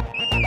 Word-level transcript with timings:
Bye. 0.00 0.39